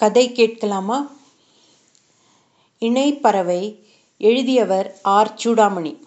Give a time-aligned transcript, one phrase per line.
[0.00, 1.10] கதை கேட்கலாமா?
[2.80, 3.84] இணைப்பறவை
[4.18, 5.34] எழுதியவர் ஆர்.
[5.44, 6.02] சூடாமணி.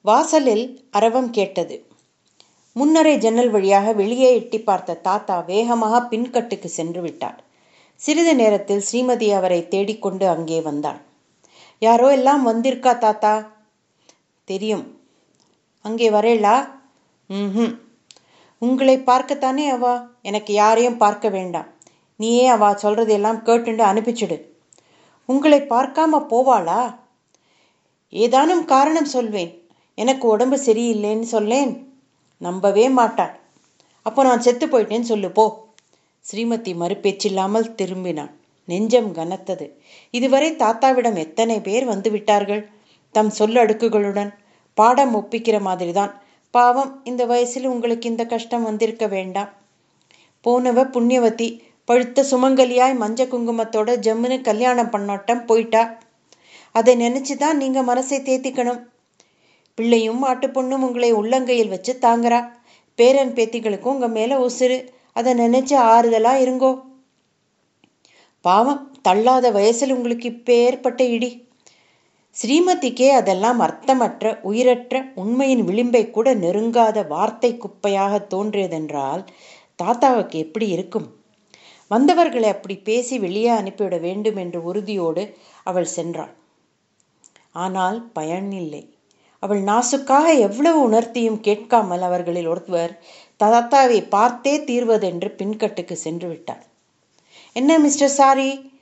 [0.00, 1.86] வாசலில் அரவம் கேட்டது.
[2.72, 7.42] முன்னரை ஜன்னல் வழியாக வெளியே எட்டி பார்த்த தாத்தா வேகமாக பின்கட்டுக்கு சென்று விட்டார்.
[7.94, 11.00] சிறிது நேரத்தில் ஸ்ரீமதி அவரை தேடிக்கொண்டு அங்கே வந்தாள்.
[11.78, 13.52] யாரோ எல்லாம் வந்திருக்கா தாத்தா?
[14.44, 15.00] தெரியும்.
[15.82, 16.68] அங்கே வரேளா?
[17.26, 17.78] ம்
[18.58, 20.08] உங்களை பார்க்கத்தானே அவா?
[20.22, 21.72] எனக்கு யாரையும் பார்க்க வேண்டாம்.
[22.16, 24.36] நீயே அவா சொல்றதையெல்லாம் கேட்டுண்டு அனுப்பிச்சிடு.
[25.28, 26.80] உங்களை பார்க்காம போவாளா?
[28.12, 29.52] ஏதானும் காரணம் சொல்வேன்.
[29.94, 31.72] எனக்கு உடம்பு சரியில்லைன்னு சொல்லேன்.
[32.38, 33.34] நம்பவே மாட்டாள்.
[34.02, 35.44] அப்போ நான் செத்து போயிட்டேன்னு சொல்லு போ.
[36.24, 38.32] ஸ்ரீமதி மறுபேச்சில்லாமல் திரும்பினான்
[38.64, 39.66] நெஞ்சம் கனத்தது.
[40.10, 42.62] இதுவரை தாத்தாவிடம் எத்தனை பேர் வந்து விட்டார்கள்?
[43.14, 44.30] தம் சொல்லடுக்குகளுடன்
[44.74, 46.12] பாடம் ஒப்பிக்கிற மாதிரி தான்
[46.50, 49.50] பாவம் இந்த வயசில் உங்களுக்கு இந்த கஷ்டம் வந்திருக்க வேண்டாம்.
[50.44, 51.48] போனவ புண்ணியவதி
[51.84, 55.98] பழுத்த சுமங்கலியாய் மஞ்ச குங்குமத்தோட ஜம்முன்னு கல்யாணம் பண்ணோட்டம் போயிட்டா.
[56.72, 58.86] அதை நினைச்சு தான் நீங்க மனசை தேத்திக்கணும்.
[59.74, 62.50] பிள்ளையும் மாட்டு பொண்ணும் உங்களை உள்ளங்கையில் வச்சு தாங்குறா.
[62.94, 64.88] பேரன் பேத்திகளுக்கும் உங்க மேல உசுறு.
[65.12, 66.82] அதை நினைச்சு ஆறுதலா இருங்கோ.
[68.40, 71.30] பாவம் தள்ளாத வயசில் உங்களுக்கு இப்பேற்பட்ட இடி.
[72.36, 79.22] ஸ்ரீமதிக்கே அதெல்லாம் அர்த்தமற்ற உயிரற்ற உண்மையின் விளிம்பை கூட நெருங்காத வார்த்தை குப்பையாக தோன்றியதென்றால்
[79.76, 81.06] தாத்தாவுக்கு எப்படி இருக்கும்?
[81.94, 86.34] வந்தவர்களை அப்படி பேசி வெளியே அனுப்பிவிட வேண்டும் என்ற உறுதியோடு அவள் சென்றாள்.
[87.52, 88.82] ஆனால் பயன் இல்லை.
[89.38, 92.92] அவள் நாசுக்காக எவ்வளவு உணர்த்தியும் கேட்காமல் அவர்களில் ஒருவர்
[93.44, 96.62] தாத்தாவை பார்த்தே தீர்வதென்று பின்கட்டுக்கு சென்று விட்டாள்.
[97.52, 98.72] என்ன மிஸ்டர் சாரி?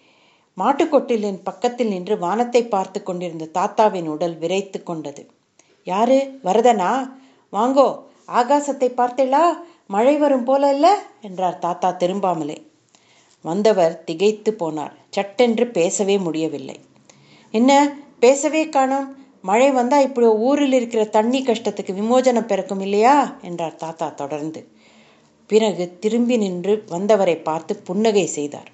[0.58, 5.22] மாட்டுக்கொட்டிலின் பக்கத்தில் நின்று வானத்தை பார்த்து கொண்டிருந்த தாத்தாவின் உடல் விரைத்து கொண்டது.
[5.84, 6.38] யாரு?
[6.42, 6.90] வரதனா?
[7.52, 7.88] வாங்கோ
[8.32, 9.44] ஆகாசத்தை பார்த்தேளா?
[9.86, 10.88] மழை வரும் போல இல்ல?
[11.20, 12.56] என்றார் தாத்தா திரும்பாமலே.
[13.42, 14.92] வந்தவர் திகைத்து போனார்.
[15.10, 16.80] சட்டென்று பேசவே முடியவில்லை.
[17.54, 17.96] என்ன?
[18.18, 19.16] பேசவே காணோம்.
[19.42, 23.36] மழை வந்தால் இப்படி ஊரில் இருக்கிற தண்ணி கஷ்டத்துக்கு விமோசனம் பிறக்கும் இல்லையா?
[23.42, 24.66] என்றார் தாத்தா தொடர்ந்து.
[25.46, 28.70] பிறகு திரும்பி நின்று வந்தவரை பார்த்து புன்னகை செய்தார்.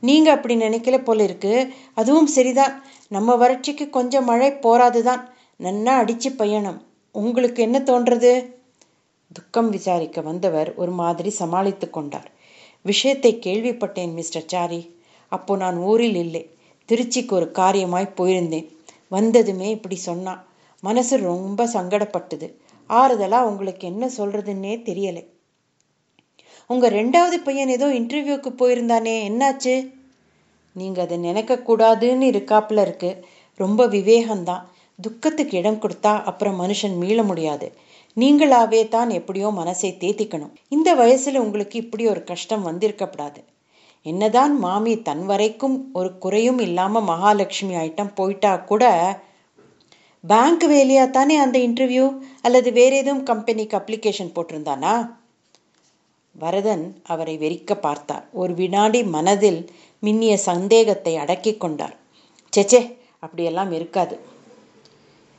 [0.00, 1.72] நீங்கள் அப்படி நினைக்கல போல இருக்கு.
[1.94, 2.84] அதுவும் சரிதான்.
[3.08, 5.22] நம்ம வறட்சிக்கு கொஞ்சம் மழை போராது தான்
[5.60, 6.80] நன்னா அடிச்சு பையணும்
[7.14, 8.32] உங்களுக்கு என்ன தோன்றது?
[9.32, 12.30] துக்கம் விசாரிக்க வந்தவர் ஒரு மாதிரி சமாளித்து கொண்டார்.
[12.82, 14.96] விஷயத்தை கேள்விப்பட்டேன் மிஸ்டர் சாரி.
[15.28, 16.50] அப்போ நான் ஊரில் இல்லை.
[16.88, 18.68] திருச்சிக்கு ஒரு காரியமாய் போயிருந்தேன்.
[19.08, 20.46] வந்ததுமே இப்படி சொன்னான்
[20.80, 22.54] மனசு ரொம்ப சங்கடப்பட்டது.
[22.90, 25.26] ஆறுதலாக உங்களுக்கு என்ன சொல்றதுன்னே தெரியலை.
[26.66, 29.92] உங்கள் ரெண்டாவது பையன் ஏதோ இன்டர்வியூக்கு போயிருந்தானே என்னாச்சு?
[30.72, 33.24] நீங்கள் அதை நினைக்கக்கூடாதுன்னு இருக்காப்புல இருக்கு.
[33.54, 34.62] ரொம்ப விவேகம்தான்.
[35.00, 37.72] துக்கத்துக்கு இடம் கொடுத்தா அப்புறம் மனுஷன் மீள முடியாது.
[38.16, 40.54] நீங்களாவே தான் எப்படியோ மனசை தேத்திக்கணும்.
[40.68, 43.40] இந்த வயசுல உங்களுக்கு இப்படி ஒரு கஷ்டம் வந்திருக்கப்படாது.
[44.06, 48.84] என்னதான் மாமி தன் வரைக்கும் ஒரு குறையும் இல்லாம மகாலட்சுமி ஐட்டம் போயிட்டா கூட
[50.24, 54.94] பேங்க் வேலையா தானே அந்த இன்டர்வியூ அல்லது வேற எதுவும் கம்பெனிக்கு அப்ளிகேஷன் போட்டிருந்தானா?
[56.32, 58.28] வரதன் அவரை வெறிக்க பார்த்தார்.
[58.32, 59.70] ஒரு வினாடி மனதில்
[60.02, 61.96] மின்னிய சந்தேகத்தை அடக்கி கொண்டார்.
[62.52, 62.80] செச்சே
[63.18, 64.18] அப்படியெல்லாம் இருக்காது.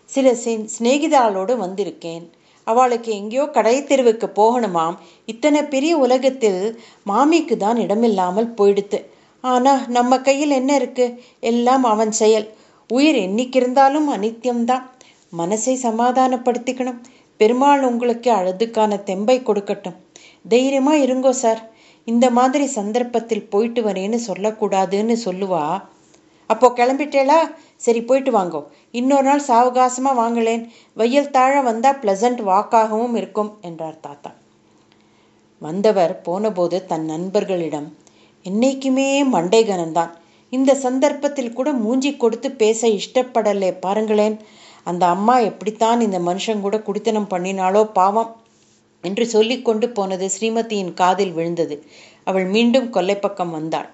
[0.05, 0.33] சில
[0.79, 2.25] சிநேகிதாளோடு வந்திருக்கேன்.
[2.67, 4.95] அவளுக்கு எங்கேயோ கடை தெருவுக்கு போகணுமாம்.
[5.25, 6.61] இத்தனை பெரிய உலகத்தில்
[7.03, 8.99] மாமிக்கு தான் இடமில்லாமல் போயிடுத்து.
[9.43, 11.05] ஆனால் நம்ம கையில் என்ன இருக்கு?
[11.51, 12.47] எல்லாம் அவன் செயல்.
[12.89, 14.85] உயிர் என்னைக்கு இருந்தாலும் அனித்தியம்தான்
[15.33, 17.01] மனசை சமாதானப்படுத்திக்கணும்.
[17.37, 19.97] பெருமாள் உங்களுக்கு அழுதுக்கான தெம்பை கொடுக்கட்டும்.
[20.47, 21.61] தைரியமாக இருங்கோ சார்.
[22.07, 25.63] இந்த மாதிரி சந்தர்ப்பத்தில் போயிட்டு வரேன்னு சொல்லக்கூடாதுன்னு சொல்லுவா.
[26.49, 27.37] அப்போ கிளம்பிட்டேளா?
[27.75, 28.61] சரி போயிட்டு வாங்கோ.
[28.93, 34.31] இன்னொரு நாள் சாவகாசமாக வாங்கலேன் வெயில் தாழ வந்தால் பிளசன்ட் வாக்காகவும் இருக்கும் என்றார் தாத்தா.
[35.61, 37.87] வந்தவர் போனபோது தன் நண்பர்களிடம்
[38.45, 40.11] என்னைக்குமே மண்டைகனந்தான்
[40.53, 44.35] இந்த சந்தர்ப்பத்தில் கூட மூஞ்சி கொடுத்து பேச இஷ்டப்படலே பாருங்களேன்.
[44.83, 48.31] அந்த அம்மா எப்படித்தான் இந்த மனுஷன் கூட குடித்தனம் பண்ணினாலோ பாவம்
[49.03, 51.77] என்று சொல்லிக்கொண்டு போனது ஸ்ரீமதியின் காதில் விழுந்தது.
[52.27, 53.89] அவள் மீண்டும் கொல்லைப்பக்கம் வந்தாள்.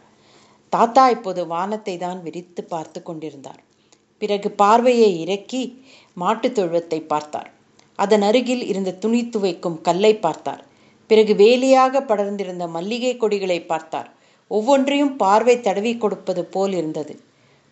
[0.74, 3.62] தாத்தா இப்போது வானத்தை தான் விரித்து பார்த்து கொண்டிருந்தார்.
[4.20, 5.84] பிறகு பார்வையை இறக்கி
[6.14, 7.50] மாட்டுத் தொழுவத்தை பார்த்தார்.
[7.96, 10.64] அதன் அருகில் இருந்த துணி துவைக்கும் கல்லை பார்த்தார்.
[11.08, 14.10] பிறகு வேலியாக படர்ந்திருந்த மல்லிகை கொடிகளை பார்த்தார்.
[14.48, 17.20] ஒவ்வொன்றையும் பார்வை தடவி கொடுப்பது போல் இருந்தது.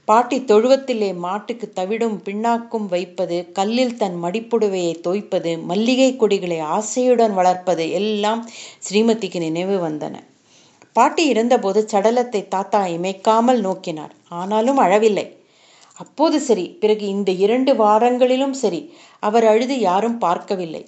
[0.06, 8.50] பாட்டி தொழுவத்திலே மாட்டுக்கு தவிடும் பின்னாக்கும் வைப்பது கல்லில் தன் மடிப்புடுவையை தோய்ப்பது மல்லிகை கொடிகளை ஆசையுடன் வளர்ப்பது எல்லாம்
[8.88, 10.16] ஸ்ரீமதிக்கு நினைவு வந்தன.
[10.94, 14.14] பாட்டி இருந்தபோது சடலத்தை தாத்தா இமைக்காமல் நோக்கினார்.
[14.30, 15.26] ஆனாலும் அழவில்லை.
[16.00, 18.82] அப்போது சரி பிறகு இந்த இரண்டு வாரங்களிலும் சரி
[19.20, 20.84] அவர் அழுது யாரும் பார்க்கவில்லை.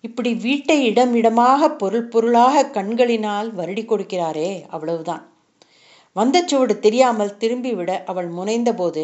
[0.00, 5.24] இப்படி வீட்டை இடம் இடமாக பொருள் பொருளாக கண்களினால் வருடி கொடுக்கிறாரே அவ்வளவுதான்.
[6.12, 9.02] வந்த சுவடு தெரியாமல் திரும்பிவிட அவள் முனைந்தபோது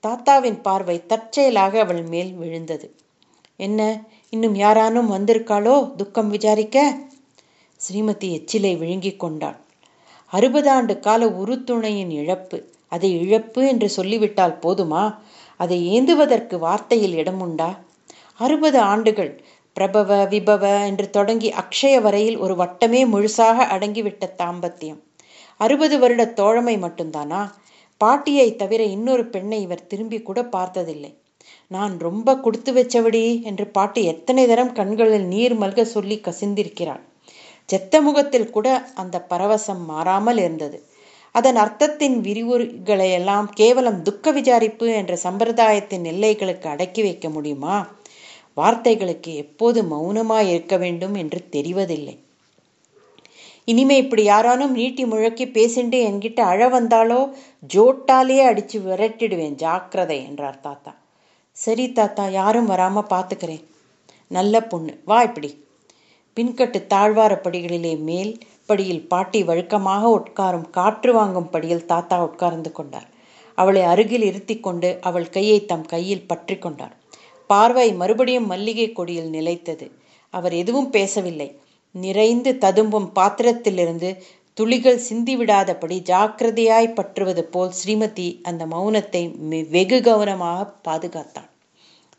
[0.00, 2.86] தாத்தாவின் பார்வை தற்செயலாக அவள் மேல் விழுந்தது.
[3.56, 3.80] என்ன
[4.30, 6.78] இன்னும் யாரானும் வந்திருக்காளோ துக்கம் விசாரிக்க?
[7.80, 9.58] ஸ்ரீமதி எச்சிலை விழுங்கிக் கொண்டாள்.
[10.32, 12.58] அறுபதாண்டு கால உறுத்துணையின் இழப்பு.
[12.88, 15.18] அதை இழப்பு என்று சொல்லிவிட்டால் போதுமா?
[15.56, 17.76] அதை ஏந்துவதற்கு வார்த்தையில் இடமுண்டா
[18.34, 25.00] அறுபது ஆண்டுகள் பிரபவ விபவ என்று தொடங்கி அக்ஷய வரையில் ஒரு வட்டமே முழுசாக அடங்கிவிட்ட தாம்பத்தியம்.
[25.56, 27.50] அறுபது வருட தோழமை மட்டும்தானா?
[28.00, 31.12] பாட்டியை தவிர இன்னொரு பெண்ணை இவர் திரும்பி கூட பார்த்ததில்லை.
[31.70, 37.02] நான் ரொம்ப கொடுத்து வச்சவடி என்று பாட்டி எத்தனை தரம் கண்களில் நீர் மல்க சொல்லி கசிந்திருக்கிறாள்.
[37.64, 40.78] செத்த முகத்தில் கூட அந்த பரவசம் மாறாமல் இருந்தது.
[41.36, 47.76] அதன் அர்த்தத்தின் விரிவுரைகளையெல்லாம் கேவலம் துக்க விசாரிப்பு என்ற சம்பிரதாயத்தின் எல்லைகளுக்கு அடக்கி வைக்க முடியுமா?
[48.56, 52.14] வார்த்தைகளுக்கு எப்போது மௌனமாய் இருக்க வேண்டும் என்று தெரிவதில்லை.
[53.64, 57.20] இனிமே இப்படி யாரானும் நீட்டி முழக்கி பேசிண்டு என்கிட்ட அழ வந்தாலோ
[57.74, 60.92] ஜோட்டாலேயே அடிச்சு விரட்டிடுவேன் ஜாக்கிரதை என்றார் தாத்தா.
[61.56, 63.64] சரி தாத்தா யாரும் வராம பார்த்துக்கிறேன்
[64.30, 65.50] நல்ல பொண்ணு வா இப்படி.
[66.36, 68.32] பின்கட்டு தாழ்வார படிகளிலே மேல்
[68.66, 73.08] படியில் பாட்டி வழக்கமாக உட்காரும் காற்று வாங்கும் படியில் தாத்தா உட்கார்ந்து கொண்டார்.
[73.58, 76.94] அவளை அருகில் இருத்தி கொண்டு அவள் கையை தம் கையில் பற்றி கொண்டார்.
[77.50, 79.86] பார்வை மறுபடியும் மல்லிகை கொடியில் நிலைத்தது.
[80.34, 81.48] அவர் எதுவும் பேசவில்லை.
[81.94, 84.10] நிறைந்து ததும்பும் பாத்திரத்திலிருந்து
[84.58, 89.22] துளிகள் சிந்திவிடாதபடி ஜாக்கிரதையாய் பற்றுவது போல் ஸ்ரீமதி அந்த மௌனத்தை
[89.70, 91.50] வெகு கவனமாக பாதுகாத்தான்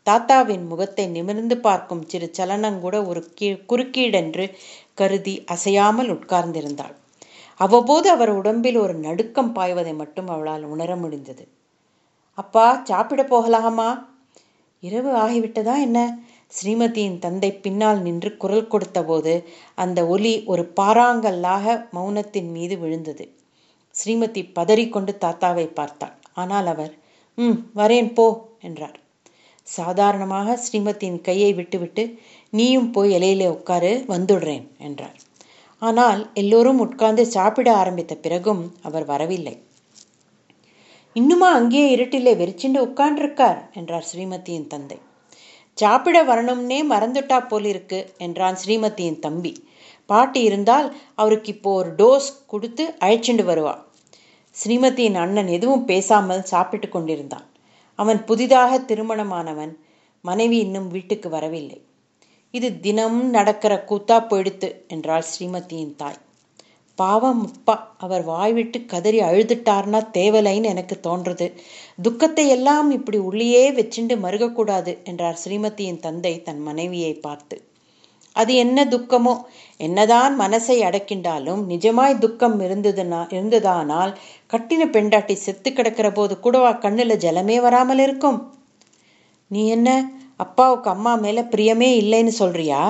[0.08, 4.44] தாத்தாவின் முகத்தை நிமிர்ந்து பார்க்கும் சிறு சலனங்கூட ஒரு கீ குறுக்கீடென்று
[4.94, 6.94] கருதி அசையாமல் உட்கார்ந்திருந்தாள்.
[7.60, 11.44] அவ்வப்போது அவர் உடம்பில் ஒரு நடுக்கம் பாய்வதை மட்டும் அவளால் உணர முடிந்தது.
[12.38, 13.88] அப்பா சாப்பிட போகலாமா?
[14.82, 15.98] இரவு ஆகிவிட்டதா என்ன?
[16.52, 19.32] ஸ்ரீமதியின் தந்தை பின்னால் நின்று குரல் கொடுத்தபோது
[19.74, 23.26] அந்த ஒலி ஒரு பாறாங்கல்லாக மௌனத்தின் மீது விழுந்தது.
[23.94, 26.16] ஸ்ரீமதி பதறிக்கொண்டு தாத்தாவை பார்த்தாள்.
[26.34, 26.94] ஆனால் அவர்
[27.38, 28.26] ம் வரேன் போ
[28.60, 28.98] என்றார்.
[29.76, 32.04] சாதாரணமாக ஸ்ரீமதியின் கையை விட்டுவிட்டு
[32.52, 35.18] நீயும் போய் இலையிலே உட்காரு வந்துடுறேன் என்றார்
[35.82, 39.54] ஆனால் எல்லோரும் உட்கார்ந்து சாப்பிட ஆரம்பித்த பிறகும் அவர் வரவில்லை.
[41.16, 44.98] இன்னுமா அங்கேயே இருட்டிலே வெறிச்சுண்டு உட்கார்ந்திருக்கார் என்றார் ஸ்ரீமதியின் தந்தை.
[45.78, 49.52] சாப்பிட வரணும்னே மறந்துட்டா போலிருக்கு என்றான் ஸ்ரீமதியின் தம்பி.
[50.06, 53.74] பாட்டி இருந்தால் அவருக்கு இப்போ ஒரு டோஸ் கொடுத்து அழைச்சிண்டு வருவா.
[54.56, 57.46] ஸ்ரீமதியின் அண்ணன் எதுவும் பேசாமல் சாப்பிட்டு கொண்டிருந்தான்.
[57.98, 59.72] அவன் புதிதாக திருமணமானவன்
[60.24, 61.78] மனைவி இன்னும் வீட்டுக்கு வரவில்லை.
[62.54, 66.18] இது தினம் நடக்கிற கூத்தா போயிடுத்து என்றாள் ஸ்ரீமதியின் தாய்.
[66.98, 71.46] பாவம் அப்பா அவர் வாய்விட்டு கதறி அழுதுட்டார்னா தேவலைன்னு எனக்கு தோன்றது.
[72.02, 77.58] துக்கத்தை எல்லாம் இப்படி உள்ளேயே வச்சுண்டு மறுகக்கூடாது என்றார் ஸ்ரீமதியின் தந்தை தன் மனைவியை பார்த்து.
[78.36, 79.34] அது என்ன துக்கமோ?
[79.80, 84.12] என்னதான் மனசை அடக்கின்றாலும் நிஜமாய் துக்கம் இருந்ததுனா இருந்ததானால்
[84.50, 88.38] கட்டின பெண்டாட்டி செத்து கிடக்கிற போது கூடவா கண்ணில் ஜலமே வராமல் இருக்கும்?
[89.50, 89.88] நீ என்ன
[90.36, 92.82] அப்பாவுக்கு அம்மா மேலே பிரியமே இல்லைன்னு சொல்றியா?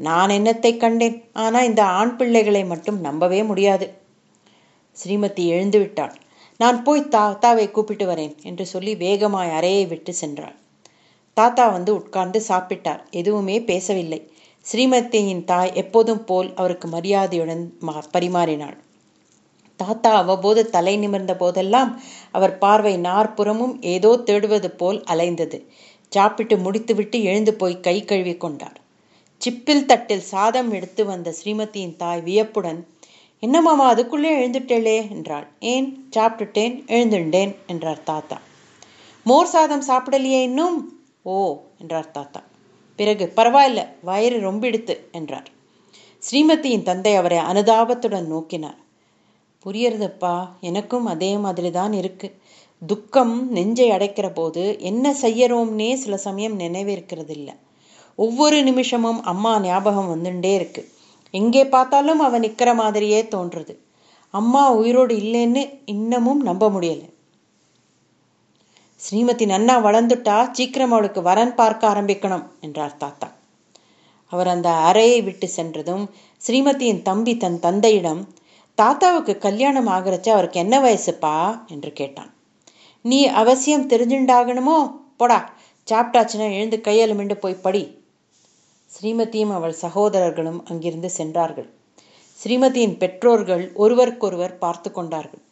[0.00, 3.86] நான் என்னத்தை கண்டேன் ஆனால் இந்த ஆண் பிள்ளைகளை மட்டும் நம்பவே முடியாது.
[4.96, 6.14] ஸ்ரீமதி எழுந்து விட்டாள்.
[6.60, 10.56] நான் போய் தாத்தாவை கூப்பிட்டு வரேன் என்று சொல்லி வேகமாய் அறையை விட்டு சென்றாள்.
[11.36, 13.02] தாத்தா வந்து உட்கார்ந்து சாப்பிட்டார்.
[13.10, 14.20] எதுவுமே பேசவில்லை.
[14.66, 17.64] ஸ்ரீமதியின் தாய் எப்போதும் போல் அவருக்கு மரியாதையுடன்
[18.14, 18.76] பரிமாறினாள்.
[19.76, 22.00] தாத்தா அவ்வப்போது தலை நிமிர்ந்த போதெல்லாம்
[22.32, 25.64] அவர் பார்வை நாற்புறமும் ஏதோ தேடுவது போல் அலைந்தது.
[26.08, 28.80] சாப்பிட்டு முடித்துவிட்டு எழுந்து போய் கை கழுவி கொண்டார்.
[29.38, 32.80] சிப்பில் தட்டில் சாதம் எடுத்து வந்த ஸ்ரீமதியின் தாய் வியப்புடன்
[33.40, 35.46] என்ன மாமா அதுக்குள்ளே எழுந்துட்டேளே என்றாள்.
[35.60, 36.08] ஏன்?
[36.16, 38.40] சாப்பிட்டுட்டேன் எழுந்துண்டேன் என்றார் தாத்தா.
[39.24, 40.78] மோர் சாதம் சாப்பிடலையே இன்னும்?
[41.22, 42.42] ஓ என்றார் தாத்தா.
[42.96, 45.48] பிறகு பரவாயில்ல வயிறு ரொம்பிடுத்து என்றார்.
[46.22, 48.78] ஸ்ரீமதியின் தந்தை அவரை அனுதாபத்துடன் நோக்கினார்.
[49.66, 50.34] புரியறதப்பா?
[50.60, 52.28] எனக்கும் அதே மாதிரி தான் இருக்கு.
[52.82, 57.54] துக்கம் நெஞ்சை அடைக்கிற போது என்ன செய்யறோம்னே சில சமயம் நினைவிருக்கிறது இல்லை
[58.18, 60.82] ஒவ்வொரு நிமிஷமும் அம்மா ஞாபகம் வந்துட்டே இருக்கு.
[61.34, 63.74] எங்கே பார்த்தாலும் அவன் நிற்கிற மாதிரியே தோன்றுறது
[64.34, 67.08] அம்மா உயிரோடு இல்லைன்னு இன்னமும் நம்ப முடியலை.
[69.00, 73.28] ஸ்ரீமதி நன்னா வளர்ந்துட்டா சீக்கிரம் அவளுக்கு வரன் பார்க்க ஆரம்பிக்கணும் என்றார் தாத்தா.
[74.32, 76.04] அவர் அந்த அறையை விட்டு சென்றதும்
[76.46, 78.22] ஸ்ரீமதியின் தம்பி தன் தந்தையிடம்
[78.76, 81.66] தாத்தாவுக்கு கல்யாணம் ஆகிறச்ச அவருக்கு என்ன வயசுப்பா?
[81.66, 82.34] என்று கேட்டான்.
[83.02, 84.96] நீ அவசியம் தெரிஞ்சுண்டாகணுமோ?
[85.16, 85.52] போடா
[85.90, 88.04] சாப்பிட்டாச்சுன்னா எழுந்து கையால் மிண்டு போய் படி.
[88.86, 91.74] ஸ்ரீமதியும் அவள் சகோதரர்களும் அங்கிருந்து சென்றார்கள்.
[92.44, 95.42] ஸ்ரீமதியின் பெற்றோர்கள் ஒருவருக்கொருவர் பார்த்து கொண்டார்கள்.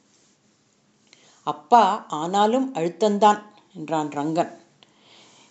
[1.42, 3.42] அப்பா ஆனாலும் அழுத்தந்தான்
[3.74, 4.50] என்றான் ரங்கன்.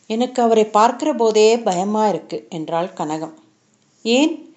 [0.08, 3.34] எனக்கு அவரை பார்க்கிற போதே பயமா இருக்கு என்றாள் கனகம்.
[4.04, 4.53] ஏன்?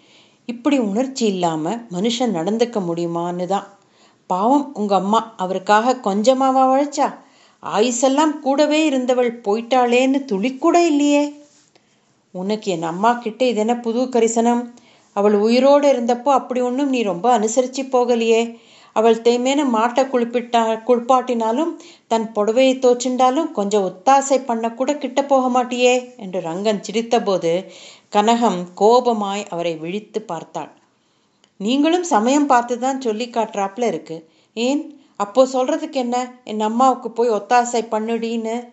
[0.48, 3.66] இப்படி உணர்ச்சி இல்லாமல் மனுஷன் நடந்துக்க முடியுமான்னு தான்
[4.30, 7.08] பாவம் உங்க அம்மா அவருக்காக கொஞ்சமாவா வழைச்சா
[7.62, 11.24] ஆயுசெல்லாம் கூடவே இருந்தவள் போயிட்டாளேன்னு துளிக்கூட இல்லையே.
[12.34, 14.62] உனக்கு என் அம்மா கிட்ட இது என்ன புது கரிசனம்?
[15.16, 18.42] அவள் உயிரோடு இருந்தப்போ அப்படி ஒன்றும் நீ ரொம்ப அனுசரித்து போகலையே.
[18.96, 21.72] அவள் தேமேன மாட்டை குளிப்பிட்டா குளிப்பாட்டினாலும்
[22.06, 27.52] தன் புடவையை தோச்சுண்டாலும் கொஞ்சம் ஒத்தாசை பண்ண கூட கிட்ட போக மாட்டியே என்று ரங்கன் சிரித்தபோது
[28.16, 30.70] கனகம் கோபமாய் அவரை விழித்து பார்த்தாள்.
[31.56, 34.30] நீங்களும் சமயம் பார்த்து தான் சொல்லி காட்டுறாப்புல இருக்கு.
[34.52, 35.00] ஏன்?
[35.16, 36.40] அப்போ சொல்றதுக்கு என்ன?
[36.44, 38.68] என் அம்மாவுக்கு போய் ஒத்தாசை பண்ணுடின்னு?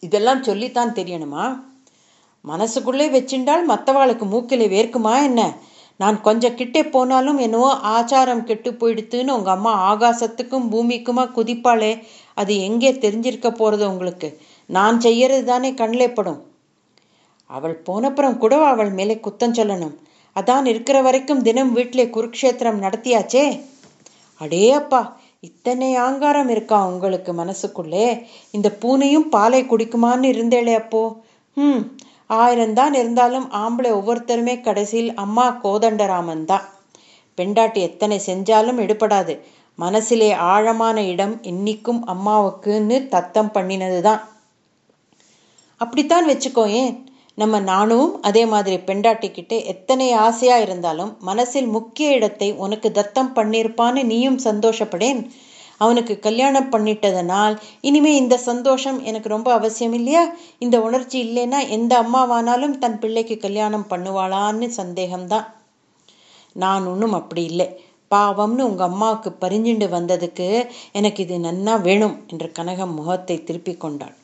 [0.00, 1.62] இதெல்லாம் சொல்லித்தான் தெரியணுமா?
[2.44, 5.56] மனசுக்குள்ளே வச்சிருந்தால் மற்றவாளுக்கு மூக்கிலே வேர்க்குமா என்ன?
[5.96, 12.04] நான் கொஞ்சம் கிட்டே போனாலும் என்னவோ ஆச்சாரம் கெட்டு போயிடுத்துன்னு உங்கள் அம்மா ஆகாசத்துக்கும் பூமிக்குமா குதிப்பாளே.
[12.34, 14.40] அது எங்கே தெரிஞ்சிருக்க போகிறது உங்களுக்கு?
[14.66, 16.48] நான் செய்யறது தானே கண்ணிலே படும்.
[17.50, 19.94] அவள் போனப்புறம் கூட அவள் மேலே குத்தம் சொல்லணும்?
[20.36, 23.44] அதான் இருக்கிற வரைக்கும் தினம் வீட்டிலே குருக்ஷேத்திரம் நடத்தியாச்சே?
[24.40, 25.00] அடே அப்பா
[25.40, 28.06] இத்தனை ஆங்காரம் இருக்கா உங்களுக்கு மனசுக்குள்ளே?
[28.50, 31.02] இந்த பூனையும் பாலை குடிக்குமான்னு இருந்தேளே அப்போ.
[31.56, 31.82] ம்
[32.26, 36.66] ஆயிரம் தான் இருந்தாலும் ஆம்பளை ஒவ்வொருத்தருமே கடைசியில் அம்மா கோதண்டராமன் தான்.
[37.38, 39.34] பெண்டாட்டி எத்தனை செஞ்சாலும் எடுபடாது.
[39.78, 44.20] மனசிலே ஆழமான இடம் இன்னிக்கும் அம்மாவுக்குன்னு தத்தம் பண்ணினது தான்
[45.80, 46.92] அப்படித்தான் வச்சுக்கோ ஏன்?
[47.40, 54.40] நம்ம நானும் அதே மாதிரி பெண்டாட்டிக்கிட்டே எத்தனை ஆசையா இருந்தாலும் மனசில் முக்கிய இடத்தை உனக்கு தத்தம் பண்ணியிருப்பான்னு நீயும்
[54.44, 55.20] சந்தோஷப்படேன்.
[55.78, 60.24] அவனுக்கு கல்யாணம் பண்ணிட்டதனால் இனிமே இந்த சந்தோஷம் எனக்கு ரொம்ப அவசியம் இல்லையா?
[60.58, 65.46] இந்த உணர்ச்சி இல்லைன்னா எந்த அம்மாவானாலும் தன் பிள்ளைக்கு கல்யாணம் பண்ணுவாளான்னு சந்தேகம்தான்.
[66.56, 67.68] நான் ஒன்றும் அப்படி இல்லை.
[68.10, 70.48] பாவம்னு உங்கள் அம்மாவுக்கு பரிஞ்சுண்டு வந்ததுக்கு
[70.92, 74.14] எனக்கு இது நன்னா வேணும் என்று கனகம் முகத்தை திருப்பிக் கொண்டாள்.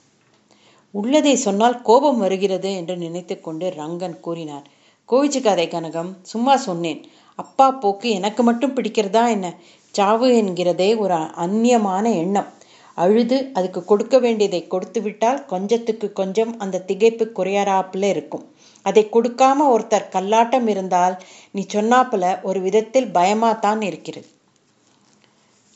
[0.98, 4.66] உள்ளதை சொன்னால் கோபம் வருகிறது என்று நினைத்து கொண்டு ரங்கன் கூறினார்.
[5.08, 7.00] கோவிச்சுக்காதை கனகம் சும்மா சொன்னேன்.
[7.38, 9.46] அப்பா போக்கு எனக்கு மட்டும் பிடிக்கிறதா என்ன?
[9.94, 12.50] சாவு என்கிறதே ஒரு அந்நியமான எண்ணம்.
[12.98, 18.44] அழுது அதுக்கு கொடுக்க வேண்டியதை கொடுத்து விட்டால் கொஞ்சத்துக்கு கொஞ்சம் அந்த திகைப்பு குறையறாப்புல இருக்கும்.
[18.86, 21.14] அதை கொடுக்காம ஒருத்தர் கல்லாட்டம் இருந்தால்
[21.50, 24.28] நீ சொன்னாப்புல ஒரு விதத்தில் பயமாத்தான் இருக்கிறது.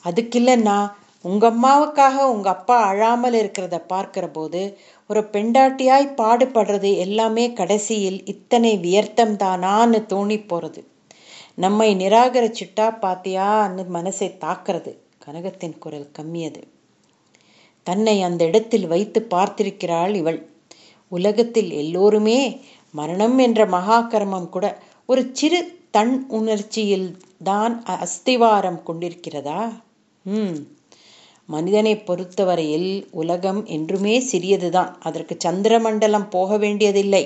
[0.04, 0.78] அதுக்கு இல்லைன்னா
[1.24, 4.60] உங்க அம்மாவுக்காக உங்க அப்பா அழாமல் இருக்கிறத பார்க்கிற போது
[5.10, 10.86] ஒரு பெண்டாட்டியாய் பாடுபடுறது எல்லாமே கடைசியில் இத்தனை வியர்த்தம் தானான்னு தோணி போகிறது
[11.54, 14.92] நம்மை நிராகரிச்சுட்டா பாத்தியான்னு மனசை தாக்குறது
[15.26, 16.62] கனகத்தின் குரல் கம்மியது.
[17.82, 20.38] தன்னை அந்த இடத்தில் வைத்து பார்த்திருக்கிறாள் இவள்.
[21.08, 22.60] உலகத்தில் எல்லோருமே
[22.94, 24.66] மரணம் என்ற மகாகர்மம் கூட
[25.06, 27.08] ஒரு சிறு தன் உணர்ச்சியில்
[27.42, 29.60] தான் அஸ்திவாரம் கொண்டிருக்கிறதா?
[30.24, 30.56] ம்.
[31.54, 32.90] மனிதனை பொறுத்தவரையில்
[33.20, 34.90] உலகம் என்றுமே சிறியதுதான்.
[35.08, 37.22] அதற்கு சந்திரமண்டலம் போக வேண்டியதில்லை.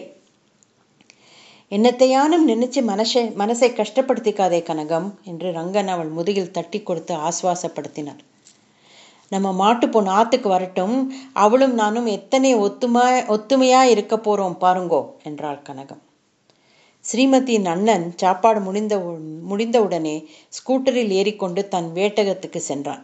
[1.72, 8.22] என்னத்தையானும் நினைச்சு மனசை மனசை கஷ்டப்படுத்திக்காதே கனகம் என்று ரங்கன் அவள் முதுகில் தட்டி கொடுத்து ஆஸ்வாசப்படுத்தினார்
[9.32, 10.96] நம்ம மாட்டு பொண்ணு ஆத்துக்கு வரட்டும்.
[11.44, 13.04] அவளும் நானும் எத்தனை ஒத்துமா
[13.34, 16.02] ஒத்துமையா இருக்க போறோம் பாருங்கோ என்றாள் கனகம்.
[17.04, 18.94] ஸ்ரீமதியின் அண்ணன் சாப்பாடு முடிந்த
[19.50, 20.14] முடிந்தவுடனே
[20.56, 23.02] ஸ்கூட்டரில் ஏறிக்கொண்டு தன் வேட்டகத்துக்கு சென்றான்.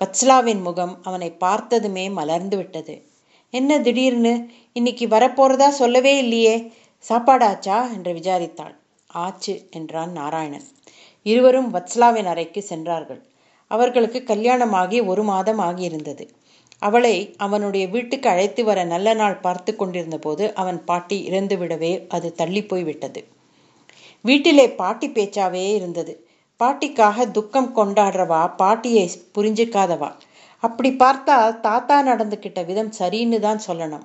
[0.00, 3.02] வத்ஸ்லாவின் முகம் அவனை பார்த்ததுமே மலர்ந்து விட்டது.
[3.50, 4.46] என்ன திடீர்னு?
[4.72, 6.72] இன்னைக்கு வரப்போறதா சொல்லவே இல்லையே.
[7.08, 7.92] சாப்பாடாச்சா?
[7.92, 8.74] என்று விசாரித்தாள்.
[9.06, 10.62] ஆச்சு என்றான் நாராயணன்.
[11.22, 13.26] இருவரும் வத்ஸ்லாவின் அறைக்கு சென்றார்கள்.
[13.68, 16.28] அவர்களுக்கு கல்யாணமாகி ஒரு மாதம் ஆகியிருந்தது.
[16.78, 22.32] அவளை அவனுடைய வீட்டுக்கு அழைத்து வர நல்ல நாள் பார்த்து கொண்டிருந்த போது அவன் பாட்டி இறந்து விடவே அது
[22.32, 23.24] தள்ளி போய் விட்டது
[24.22, 26.23] வீட்டிலே பாட்டி பேச்சாவே இருந்தது.
[26.60, 30.12] பாட்டிக்காக துக்கம் கொண்டாடுறவா பாட்டியை புரிஞ்சுக்காதவா?
[30.58, 34.04] அப்படி பார்த்தா தாத்தா நடந்துக்கிட்ட விதம் சரின்னு தான் சொல்லணும்.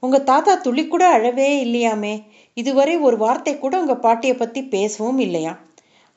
[0.00, 2.24] உங்க தாத்தா துளி கூட அழவே இல்லையாமே?
[2.54, 5.58] இதுவரை ஒரு வார்த்தை கூட உங்க பாட்டியை பத்தி பேசவும் இல்லையா?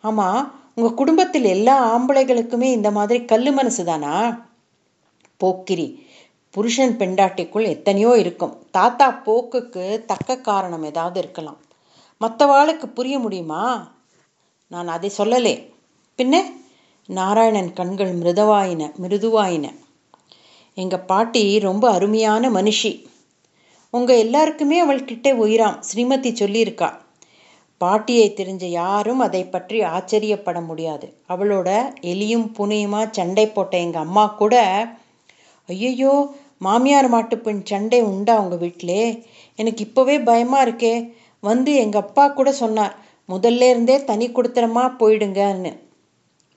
[0.04, 4.14] ஆமா உங்க குடும்பத்தில் எல்லா ஆம்பளைகளுக்குமே இந்த மாதிரி கல்லு மனசு தானா?
[5.38, 6.06] போக்கிரி
[6.54, 8.58] புருஷன் பெண்டாட்டிக்குள் எத்தனையோ இருக்கும்.
[8.72, 11.58] தாத்தா போக்குக்கு தக்க காரணம் ஏதாவது இருக்கலாம்.
[12.22, 13.64] மற்றவாளுக்கு புரிய முடியுமா?
[14.68, 15.70] நான் அதை சொல்லலே.
[16.18, 16.36] பின்ன
[17.10, 19.66] நாராயணன் கண்கள் மிருதவாயின மிருதுவாயின.
[20.74, 23.06] எங்கள் பாட்டி ரொம்ப அருமையான மனுஷி.
[23.90, 26.90] உங்கள் எல்லாருக்குமே அவள் கிட்டே உயிராம் ஸ்ரீமதி சொல்லியிருக்கா.
[27.78, 31.08] பாட்டியை தெரிஞ்ச யாரும் அதை பற்றி ஆச்சரியப்பட முடியாது.
[31.30, 31.70] அவளோட
[32.02, 34.56] எலியும் புனையுமா சண்டை போட்ட எங்கள் அம்மா கூட
[35.70, 39.24] ஐயையோ மாமியார் மாட்டுப்பெண் சண்டை உண்டா உங்கள் வீட்டிலே?
[39.56, 41.14] எனக்கு இப்போவே பயமாக இருக்கே.
[41.40, 42.96] வந்து எங்கள் அப்பா கூட சொன்னார்
[43.30, 45.72] முதல்ல இருந்தே தனி கொடுத்துறமா போயிடுங்கன்னு.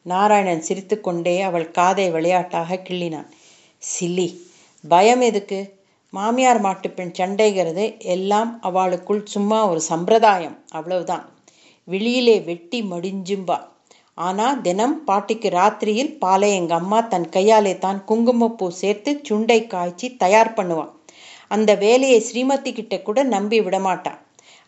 [0.07, 3.29] நாராயணன் சிரித்துக்கொண்டே அவள் காதை விளையாட்டாக கிள்ளினான்.
[3.83, 4.29] சில்லி
[4.85, 5.59] பயம் எதுக்கு?
[6.13, 7.85] மாமியார் மாட்டு பெண் சண்டைகிறது
[8.15, 11.25] எல்லாம் அவளுக்குள் சும்மா ஒரு சம்பிரதாயம் அவ்வளவுதான்.
[11.89, 13.59] வெளியிலே வெட்டி மடிஞ்சும்பா
[14.19, 20.57] ஆனால் தினம் பாட்டிக்கு ராத்திரியில் பாலை எங்கள் அம்மா தன் கையாலே தான் குங்குமப்பூ சேர்த்து சுண்டை காய்ச்சி தயார்
[20.57, 20.91] பண்ணுவான்
[21.49, 24.21] அந்த வேலையை ஸ்ரீமதி கிட்ட கூட நம்பி விடமாட்டான்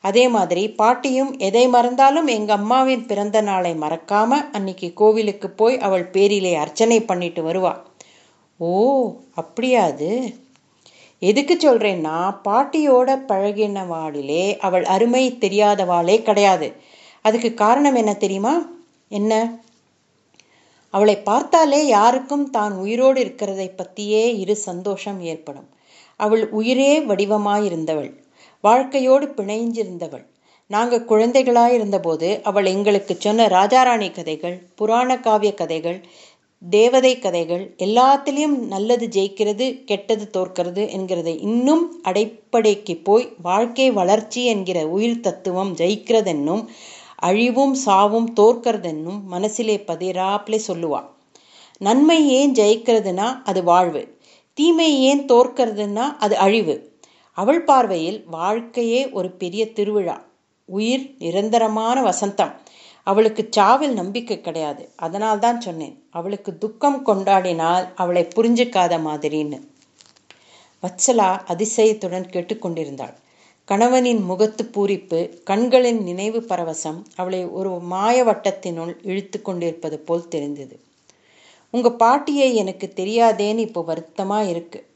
[0.03, 6.55] அதே மாதிரி பாட்டியும் எதை மறந்தாலும் எங்கள் அம்மாவின் பிறந்த நாளை மறக்காம அன்னைக்கு கோவிலுக்கு போய் அவள் பேரிலே
[6.55, 7.77] அர்ச்சனை பண்ணிட்டு வருவா.
[8.57, 10.35] ஓ அப்படியா அது?
[11.19, 16.73] எதுக்கு சொல்கிறேன்னா பாட்டியோட பழகினவாளிலே அவள் அருமை தெரியாதவாளே கிடையாது.
[17.21, 18.69] அதுக்கு காரணம் என்ன தெரியுமா?
[19.09, 19.59] என்ன?
[20.91, 25.69] அவளை பார்த்தாலே யாருக்கும் தான் உயிரோடு இருக்கிறதை பற்றியே இரு சந்தோஷம் ஏற்படும்.
[26.17, 28.22] அவள் உயிரே வடிவமாயிருந்தவள்.
[28.65, 30.25] வாழ்க்கையோடு பிணைஞ்சிருந்தவள்
[30.71, 35.99] நாங்கள் குழந்தைகளாயிருந்தபோது அவள் எங்களுக்கு சொன்ன ராஜாராணி கதைகள் புராண காவிய கதைகள்
[36.63, 45.21] தேவதை கதைகள் எல்லாத்திலையும் நல்லது ஜெயிக்கிறது கெட்டது தோற்கிறது என்கிறதை இன்னும் அடைப்படைக்கு போய் வாழ்க்கை வளர்ச்சி என்கிற உயிர்
[45.21, 46.63] தத்துவம் ஜெயிக்கிறதென்னும்
[47.17, 51.01] அழிவும் சாவும் தோற்கிறதென்னும் மனசிலே பதிராப்லே சொல்லுவா
[51.81, 54.03] நன்மை ஏன் ஜெயிக்கிறதுனா அது வாழ்வு
[54.59, 56.75] தீமை ஏன் தோற்கிறதுனா அது அழிவு
[57.33, 60.25] அவள் பார்வையில் வாழ்க்கையே ஒரு பெரிய திருவிழா.
[60.69, 62.53] உயிர் நிரந்தரமான வசந்தம்.
[63.03, 64.93] அவளுக்கு சாவில் நம்பிக்கை கிடையாது.
[64.97, 69.59] அதனால் தான் சொன்னேன் அவளுக்கு துக்கம் கொண்டாடினால் அவளை புரிஞ்சுக்காத மாதிரின்னு.
[70.83, 73.15] வத்சலா அதிசயத்துடன் கேட்டுக்கொண்டிருந்தாள்.
[73.65, 80.81] கணவனின் முகத்து பூரிப்பு கண்களின் நினைவு பரவசம் அவளை ஒரு மாய வட்டத்தினுள் இழுத்து கொண்டிருப்பது போல் தெரிந்தது.
[81.71, 84.91] உங்க பாட்டியை எனக்கு தெரியாதேன்னு இப்போ வருத்தமாக இருக்கு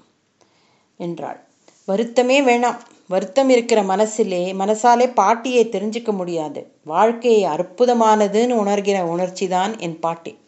[0.97, 1.45] என்றாள்.
[1.88, 2.78] வருத்தமே வேணாம்.
[3.09, 6.73] வருத்தம் இருக்கிற மனசிலே மனசாலே பாட்டியை தெரிஞ்சுக்க முடியாது.
[6.85, 10.38] வாழ்க்கையை அற்புதமானதுன்னு உணர்கிற உணர்ச்சி தான் என் பாட்டி.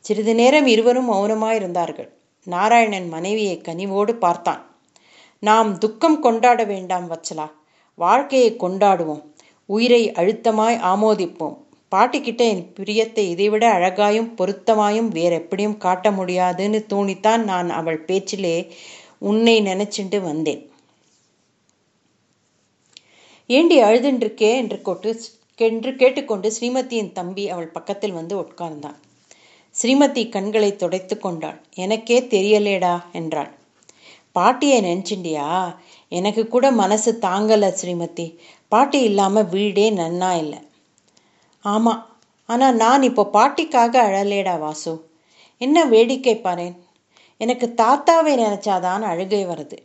[0.00, 2.08] சிறிது நேரம் இருவரும் மௌனமாயிருந்தார்கள்.
[2.44, 4.76] நாராயணன் மனைவியை கனிவோடு பார்த்தான்.
[5.38, 7.50] நாம் துக்கம் கொண்டாட வேண்டாம் வச்சலா.
[7.94, 9.22] வாழ்க்கையை கொண்டாடுவோம்.
[9.66, 11.56] உயிரை அழுத்தமாய் ஆமோதிப்போம்.
[11.94, 18.74] பாட்டிக்கிட்ட என் பிரியத்தை இதைவிட அழகாயும் பொருத்தமாயும் வேற எப்படியும் காட்ட முடியாதுன்னு தோணித்தான் நான் அவள் பேச்சிலே
[19.18, 20.70] உன்னை நினைச்சுண்டு வந்தேன்.
[23.46, 24.54] ஏண்டி அழுதுன்றிருக்கே?
[24.56, 25.20] என்று கொட்டு
[25.56, 28.96] என்று கேட்டுக்கொண்டு ஸ்ரீமதியின் தம்பி அவள் பக்கத்தில் வந்து உட்கார்ந்தான்.
[29.82, 31.60] ஸ்ரீமதி கண்களை துடைத்து கொண்டாள்.
[31.74, 33.50] எனக்கே தெரியலேடா என்றாள்.
[34.32, 35.76] பாட்டியை நினச்சிண்டியா?
[36.08, 38.36] எனக்கு கூட மனசு தாங்கலை ஸ்ரீமதி.
[38.68, 40.58] பாட்டி இல்லாமல் வீடே நன்னா இல்லை.
[41.60, 45.10] ஆமாம் ஆனால் நான் இப்போ பாட்டிக்காக அழலேடா வாசு.
[45.58, 46.76] என்ன வேடிக்கை பாரேன்?
[47.38, 49.78] எனக்கு தாத்தாவை நினைச்சாதான் அழுகை வருது.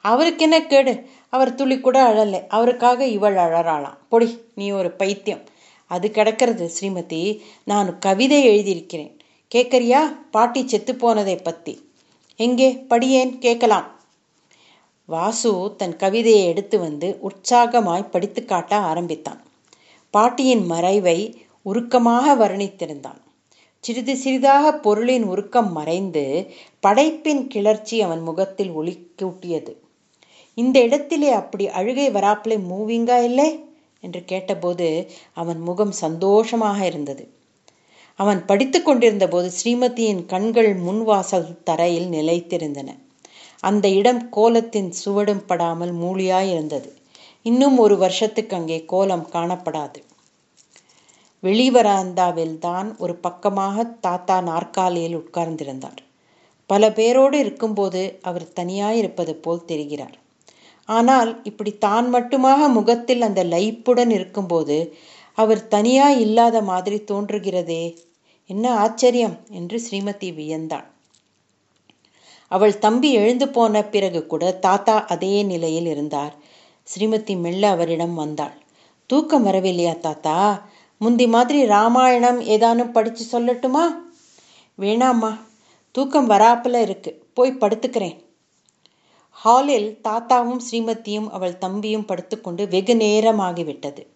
[0.00, 1.06] அவருக்கு என்ன கேடு?
[1.28, 2.46] அவர் துளி கூட அழலை.
[2.48, 3.98] அவருக்காக இவள் அழறாளாம்.
[4.08, 5.42] பொடி நீ ஒரு பைத்தியம்.
[5.86, 7.40] அது கிடக்கிறது ஸ்ரீமதி.
[7.64, 9.18] நான் கவிதை எழுதியிருக்கிறேன்.
[9.54, 11.90] கேட்கறியா பாட்டி செத்து போனதை பற்றி
[12.36, 12.86] எங்கே?
[12.90, 13.38] படியேன்?
[13.38, 13.94] கேட்கலாம்.
[15.04, 19.42] வாசு தன் கவிதையை எடுத்து வந்து உற்சாகமாய் படித்து காட்ட ஆரம்பித்தான்.
[20.10, 23.24] பாட்டியின் மறைவை உருக்கமாக வர்ணித்திருந்தான்.
[23.84, 26.22] சிறிது சிறிதாக பொருளின் உருக்கம் மறைந்து
[26.82, 29.72] படைப்பின் கிளர்ச்சி அவன் முகத்தில் ஒளி கூட்டியது
[30.58, 33.48] இந்த இடத்திலே அப்படி அழுகை வராப்பிலே மூவிங்கா இல்லை?
[34.02, 34.86] என்று கேட்டபோது
[35.32, 37.24] அவன் முகம் சந்தோஷமாக இருந்தது.
[38.18, 42.88] அவன் படித்து கொண்டிருந்த போது ஸ்ரீமதியின் கண்கள் முன்வாசல் தரையில் நிலைத்திருந்தன.
[43.60, 46.90] அந்த இடம் கோலத்தின் சுவடும் படாமல் மூலியாயிருந்தது
[47.46, 49.98] இன்னும் ஒரு வருஷத்துக்கு அங்கே கோலம் காணப்படாது.
[51.46, 56.00] வெளிவராந்தாவில் தான் ஒரு பக்கமாக தாத்தா நாற்காலியில் உட்கார்ந்திருந்தார்.
[56.70, 60.16] பல பேரோடு இருக்கும்போது அவர் தனியாயிருப்பது போல் தெரிகிறார்.
[60.88, 64.76] ஆனால் இப்படி தான் மட்டுமாக முகத்தில் அந்த லைப்புடன் இருக்கும்போது
[65.38, 67.84] அவர் தனியாய் இல்லாத மாதிரி தோன்றுகிறதே
[68.50, 70.86] என்ன ஆச்சரியம் என்று ஸ்ரீமதி வியந்தாள்.
[72.50, 76.34] அவள் தம்பி எழுந்து போன பிறகு கூட தாத்தா அதே நிலையில் இருந்தார்.
[76.88, 78.54] ஸ்ரீமதி மெல்ல அவரிடம் வந்தாள்.
[79.10, 80.36] தூக்கம் வரவில்லையா தாத்தா?
[80.98, 83.84] முந்தி மாதிரி ராமாயணம் ஏதானும் படிச்சு சொல்லட்டுமா?
[84.78, 85.38] வேணாம்மா.
[85.90, 87.24] தூக்கம் வராப்புல இருக்கு.
[87.34, 88.16] போய் படுத்துக்கிறேன்.
[89.30, 94.06] ஹாலில் தாத்தாவும் ஸ்ரீமதியும் அவள் தம்பியும் படுத்துக்கொண்டு வெகு நேரமாகிவிட்டது.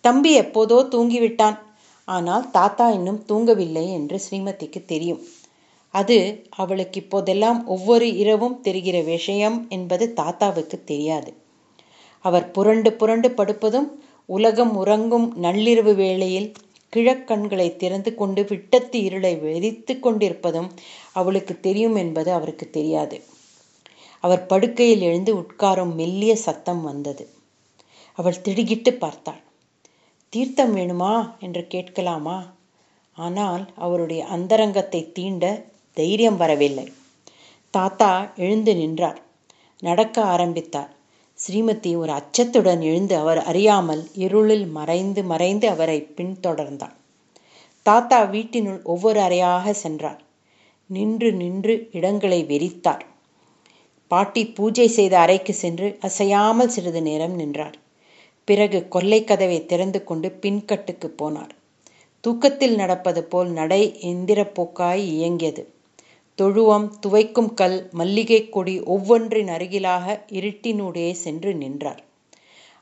[0.00, 1.58] தம்பி எப்போதோ தூங்கிவிட்டான்.
[2.04, 5.22] ஆனால் தாத்தா இன்னும் தூங்கவில்லை என்று ஸ்ரீமதிக்கு தெரியும்.
[5.94, 11.34] அது அவளுக்கு இப்போதெல்லாம் ஒவ்வொரு இரவும் தெரிகிற விஷயம் என்பது தாத்தாவுக்கு தெரியாது.
[12.20, 13.88] அவர் புரண்டு புரண்டு படுப்பதும்
[14.26, 16.52] உலகம் உறங்கும் நள்ளிரவு வேளையில்
[16.96, 20.70] கிழக்கண்களை திறந்து கொண்டு விட்டத்து இருளை வெறித்து கொண்டிருப்பதும்
[21.12, 23.22] அவளுக்கு தெரியும் என்பது அவருக்கு தெரியாது.
[24.20, 27.30] அவர் படுக்கையில் எழுந்து உட்காரும் மெல்லிய சத்தம் வந்தது.
[28.12, 29.42] அவள் திடுகிட்டு பார்த்தாள்.
[30.28, 32.54] தீர்த்தம் வேணுமா என்று கேட்கலாமா?
[33.12, 36.92] ஆனால் அவருடைய அந்தரங்கத்தை தீண்ட தைரியம் வரவில்லை.
[37.70, 39.20] தாத்தா எழுந்து நின்றார்.
[39.78, 40.95] நடக்க ஆரம்பித்தார்.
[41.38, 46.94] ஸ்ரீமதி ஒரு அச்சத்துடன் எழுந்து அவர் அறியாமல் இருளில் மறைந்து மறைந்து அவரை பின்தொடர்ந்தார்
[47.82, 50.20] தாத்தா வீட்டினுள் ஒவ்வொரு அறையாக சென்றார்.
[50.86, 53.04] நின்று நின்று இடங்களை வெறித்தார்.
[54.08, 57.76] பாட்டி பூஜை செய்த அறைக்கு சென்று அசையாமல் சிறிது நேரம் நின்றார்.
[58.44, 61.52] பிறகு கொல்லை கதவை திறந்து கொண்டு பின்கட்டுக்கு போனார்.
[62.20, 65.64] தூக்கத்தில் நடப்பது போல் நடை எந்திரப்போக்காய் இயங்கியது.
[66.38, 72.02] தொழுவம் துவைக்கும் கல் மல்லிகை கொடி ஒவ்வொன்றின் அருகிலாக இருட்டினூடே சென்று நின்றார்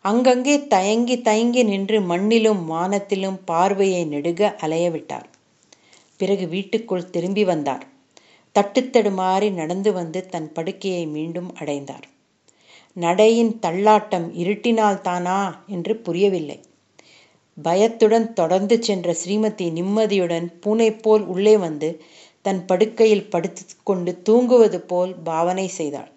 [0.04, 5.28] அங்கங்கே தயங்கி தயங்கி நின்று மண்ணிலும் வானத்திலும் பார்வையை நெடுக அலையவிட்டார்
[6.16, 7.84] பிறகு வீட்டுக்குள் திரும்பி வந்தார்
[8.56, 12.08] தட்டுத்தடுமாறி நடந்து வந்து தன் படுக்கையை மீண்டும் அடைந்தார்
[12.96, 16.58] நடையின் தள்ளாட்டம் இருட்டினால் தானா என்று புரியவில்லை.
[17.58, 21.88] பயத்துடன் தொடர்ந்து சென்ற ஸ்ரீமதி நிம்மதியுடன் பூனை போல் உள்ளே வந்து
[22.44, 26.10] தன் படுக்கையில் படுத்து கொண்டு தூங்குவது போல் பாவனை செய்தாள்.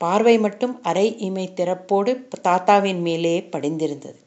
[0.00, 4.20] பார்வை மட்டும் அரை இமை திறப்போடு தாத்தாவின் மேலே படிந்திருந்தது.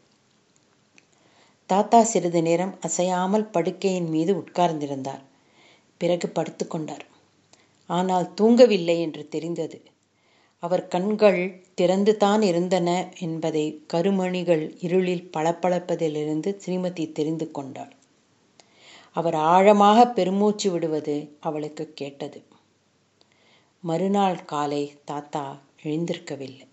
[1.69, 5.21] தாத்தா சிறிது நேரம் அசையாமல் படுக்கையின் மீது உட்கார்ந்திருந்தார்.
[6.01, 7.05] பிறகு படுத்துக்கொண்டார்
[7.89, 9.77] ஆனால் தூங்கவில்லை என்று தெரிந்தது.
[10.63, 11.39] அவர் கண்கள்
[11.81, 17.93] திறந்துதான் இருந்தன என்பதை கருமணிகள் இருளில் பளபளப்பதிலிருந்து ஸ்ரீமதி தெரிந்து கொண்டாள்.
[19.13, 22.43] அவர் ஆழமாக பெருமூச்சு விடுவது அவளுக்கு கேட்டது.
[23.81, 26.70] மறுநாள் காலை தாத்தா எழுந்திருக்கவில்லை.